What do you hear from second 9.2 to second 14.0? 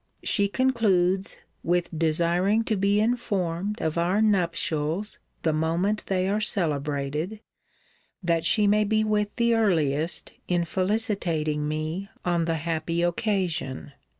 the earliest in felicitating me on the happy occasion.'